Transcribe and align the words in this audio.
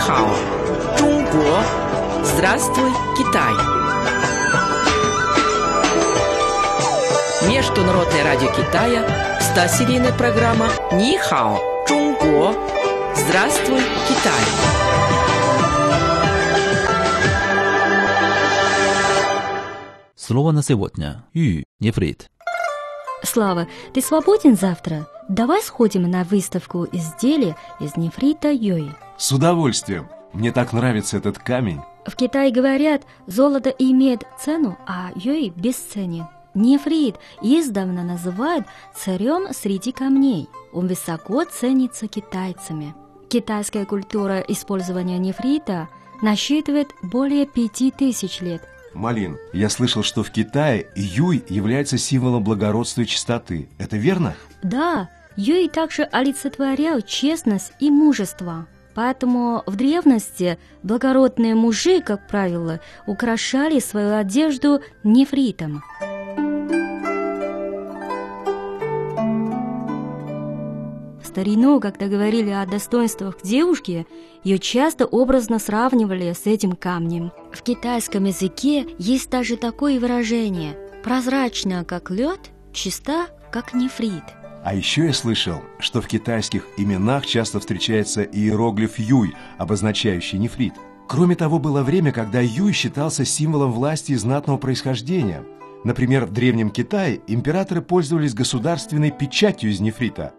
Нихао, 0.00 0.34
Чунго, 0.96 1.62
Здравствуй, 2.24 2.90
Китай. 3.18 3.52
Международное 7.46 8.24
радио 8.24 8.48
Китая, 8.48 9.04
100-серийная 9.54 10.16
программа 10.16 10.70
Нихао, 10.92 11.58
Чунго, 11.86 12.54
Здравствуй, 13.14 13.80
Китай. 14.08 14.40
Слово 20.14 20.52
на 20.52 20.62
сегодня. 20.62 21.26
Ю, 21.34 21.62
нефрит. 21.78 22.30
Слава, 23.22 23.68
ты 23.92 24.00
свободен 24.00 24.56
завтра? 24.56 25.06
Давай 25.28 25.60
сходим 25.62 26.10
на 26.10 26.24
выставку 26.24 26.86
изделий 26.90 27.54
из 27.80 27.98
нефрита 27.98 28.50
Йой. 28.50 28.94
С 29.20 29.32
удовольствием. 29.32 30.08
Мне 30.32 30.50
так 30.50 30.72
нравится 30.72 31.18
этот 31.18 31.38
камень. 31.38 31.82
В 32.06 32.16
Китае 32.16 32.50
говорят, 32.50 33.02
золото 33.26 33.68
имеет 33.68 34.22
цену, 34.42 34.78
а 34.86 35.10
Йой 35.14 35.52
бесценен. 35.54 36.24
Нефрит 36.54 37.16
издавна 37.42 38.02
называют 38.02 38.64
царем 38.96 39.52
среди 39.52 39.92
камней. 39.92 40.48
Он 40.72 40.86
высоко 40.86 41.44
ценится 41.44 42.08
китайцами. 42.08 42.94
Китайская 43.28 43.84
культура 43.84 44.40
использования 44.40 45.18
нефрита 45.18 45.90
насчитывает 46.22 46.88
более 47.02 47.44
пяти 47.44 47.90
тысяч 47.90 48.40
лет. 48.40 48.66
Малин, 48.94 49.36
я 49.52 49.68
слышал, 49.68 50.02
что 50.02 50.22
в 50.22 50.30
Китае 50.30 50.86
юй 50.96 51.44
является 51.50 51.98
символом 51.98 52.42
благородства 52.42 53.02
и 53.02 53.06
чистоты. 53.06 53.68
Это 53.76 53.98
верно? 53.98 54.34
Да, 54.62 55.10
Юй 55.36 55.68
также 55.68 56.04
олицетворял 56.04 57.02
честность 57.02 57.72
и 57.80 57.90
мужество. 57.90 58.66
Поэтому 58.94 59.62
в 59.66 59.76
древности 59.76 60.58
благородные 60.82 61.54
мужи, 61.54 62.00
как 62.00 62.26
правило, 62.26 62.80
украшали 63.06 63.78
свою 63.78 64.14
одежду 64.14 64.80
нефритом. 65.04 65.82
В 71.22 71.26
старину, 71.32 71.78
когда 71.78 72.08
говорили 72.08 72.50
о 72.50 72.66
достоинствах 72.66 73.40
девушки, 73.42 74.06
ее 74.42 74.58
часто 74.58 75.06
образно 75.06 75.60
сравнивали 75.60 76.32
с 76.32 76.46
этим 76.46 76.72
камнем. 76.72 77.30
В 77.52 77.62
китайском 77.62 78.24
языке 78.24 78.86
есть 78.98 79.30
даже 79.30 79.56
такое 79.56 80.00
выражение 80.00 80.76
«прозрачная, 81.04 81.84
как 81.84 82.10
лед, 82.10 82.50
чиста, 82.72 83.28
как 83.52 83.74
нефрит». 83.74 84.24
А 84.62 84.74
еще 84.74 85.06
я 85.06 85.12
слышал, 85.14 85.62
что 85.78 86.02
в 86.02 86.06
китайских 86.06 86.66
именах 86.76 87.24
часто 87.24 87.60
встречается 87.60 88.22
иероглиф 88.22 88.98
юй, 88.98 89.34
обозначающий 89.58 90.38
нефрит. 90.38 90.74
Кроме 91.08 91.34
того, 91.34 91.58
было 91.58 91.82
время, 91.82 92.12
когда 92.12 92.40
юй 92.40 92.72
считался 92.72 93.24
символом 93.24 93.72
власти 93.72 94.12
и 94.12 94.16
знатного 94.16 94.58
происхождения. 94.58 95.44
Например, 95.82 96.26
в 96.26 96.32
Древнем 96.32 96.70
Китае 96.70 97.20
императоры 97.26 97.80
пользовались 97.80 98.34
государственной 98.34 99.10
печатью 99.10 99.70
из 99.70 99.80
нефрита. 99.80 100.34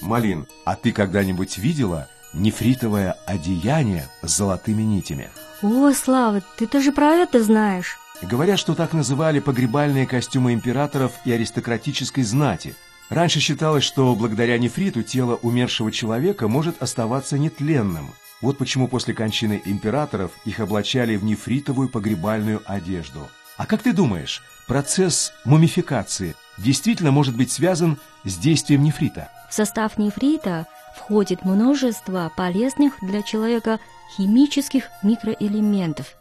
Малин, 0.00 0.46
а 0.64 0.74
ты 0.74 0.90
когда-нибудь 0.90 1.58
видела 1.58 2.08
нефритовое 2.32 3.12
одеяние 3.26 4.08
с 4.22 4.36
золотыми 4.36 4.82
нитями? 4.82 5.28
О, 5.62 5.92
Слава, 5.92 6.42
ты 6.56 6.66
тоже 6.66 6.92
про 6.92 7.14
это 7.14 7.42
знаешь? 7.42 7.98
Говорят, 8.22 8.58
что 8.58 8.74
так 8.74 8.94
называли 8.94 9.40
погребальные 9.40 10.06
костюмы 10.06 10.54
императоров 10.54 11.12
и 11.26 11.32
аристократической 11.32 12.24
знати. 12.24 12.74
Раньше 13.08 13.38
считалось, 13.40 13.84
что 13.84 14.14
благодаря 14.16 14.58
нефриту 14.58 15.02
тело 15.02 15.38
умершего 15.42 15.92
человека 15.92 16.48
может 16.48 16.82
оставаться 16.82 17.38
нетленным. 17.38 18.10
Вот 18.40 18.58
почему 18.58 18.88
после 18.88 19.14
кончины 19.14 19.62
императоров 19.64 20.32
их 20.44 20.60
облачали 20.60 21.16
в 21.16 21.24
нефритовую 21.24 21.88
погребальную 21.88 22.62
одежду. 22.66 23.28
А 23.56 23.64
как 23.64 23.82
ты 23.82 23.92
думаешь, 23.92 24.42
процесс 24.66 25.32
мумификации 25.44 26.34
действительно 26.58 27.10
может 27.10 27.36
быть 27.36 27.50
связан 27.50 27.96
с 28.24 28.36
действием 28.36 28.82
нефрита? 28.82 29.30
В 29.48 29.54
состав 29.54 29.96
нефрита 29.96 30.66
входит 30.96 31.44
множество 31.44 32.30
полезных 32.36 32.94
для 33.02 33.22
человека 33.22 33.78
химических 34.16 34.88
микроэлементов. 35.02 36.16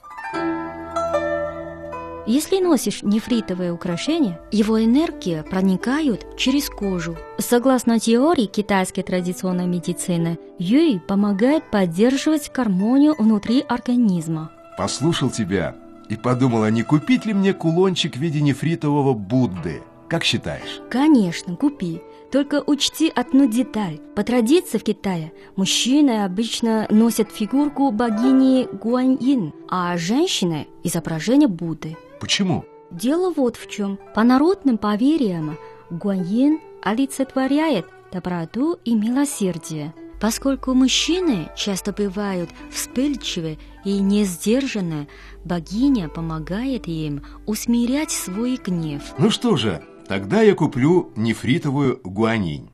Если 2.28 2.59
носишь 2.59 3.03
нефритовое 3.03 3.72
украшение, 3.72 4.40
его 4.52 4.84
энергия 4.84 5.44
проникает 5.44 6.25
через 6.38 6.69
кожу. 6.69 7.16
Согласно 7.38 8.00
теории 8.00 8.46
китайской 8.46 9.03
традиционной 9.03 9.68
медицины, 9.68 10.40
юй 10.58 11.00
помогает 11.00 11.69
поддерживать 11.69 12.52
гармонию 12.52 13.16
внутри 13.18 13.63
организма. 13.68 14.52
Послушал 14.75 15.30
тебя 15.30 15.75
и 16.09 16.16
подумал, 16.16 16.63
а 16.63 16.72
не 16.72 16.81
купить 16.81 17.25
ли 17.25 17.34
мне 17.34 17.53
кулончик 17.53 18.16
в 18.16 18.19
виде 18.19 18.42
нефритового 18.42 19.13
Будды? 19.13 19.84
Как 20.07 20.24
считаешь? 20.24 20.81
Конечно, 20.90 21.56
купи. 21.56 22.02
Только 22.31 22.62
учти 22.66 23.12
одну 23.16 23.47
деталь. 23.47 24.00
По 24.16 24.24
традиции 24.24 24.78
в 24.78 24.84
Китае 24.84 25.31
мужчины 25.56 26.25
обычно 26.25 26.88
носят 26.90 27.31
фигурку 27.31 27.92
богини 27.92 28.68
Гуаньин, 28.72 29.53
а 29.69 29.96
женщины– 29.97 30.68
изображение 30.84 31.47
Будды. 31.47 31.96
Почему? 32.20 32.66
Дело 32.92 33.34
вот 33.36 33.58
в 33.58 33.70
чем. 33.70 34.00
По 34.14 34.24
народным 34.24 34.78
поверьям, 34.78 35.58
Гуаньин 35.90 36.59
олицетворяет 36.81 37.86
доброту 38.12 38.78
и 38.86 38.96
милосердие. 38.96 39.94
Поскольку 40.22 40.74
мужчины 40.74 41.50
часто 41.58 41.92
бывают 41.92 42.50
вспыльчивы 42.72 43.59
и 43.84 44.00
не 44.00 44.24
сдержаны, 44.24 45.08
богиня 45.44 46.08
помогает 46.08 46.88
им 46.88 47.22
усмирять 47.46 48.12
свой 48.12 48.56
гнев. 48.56 49.02
Ну 49.18 49.30
что 49.30 49.58
же, 49.58 49.84
тогда 50.08 50.42
я 50.42 50.56
куплю 50.56 51.12
нефритовую 51.16 52.00
гуанинь. 52.04 52.64